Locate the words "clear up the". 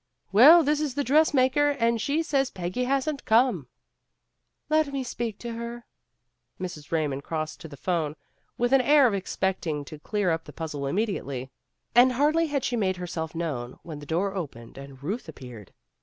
9.99-10.53